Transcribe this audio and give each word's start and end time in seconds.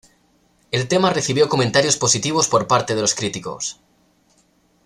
El 0.71 0.87
tema 0.87 1.11
recibió 1.11 1.47
comentarios 1.47 1.95
positivos 1.95 2.47
por 2.47 2.65
parte 2.65 2.95
de 2.95 3.01
los 3.01 3.13
críticos. 3.13 3.79